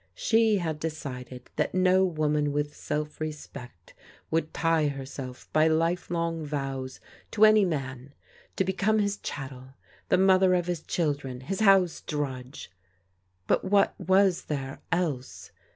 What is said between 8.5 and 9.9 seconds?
to become his chattel,